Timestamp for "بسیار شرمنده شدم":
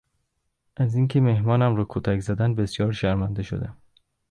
2.55-3.77